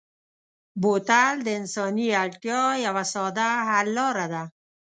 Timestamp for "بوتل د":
0.81-1.47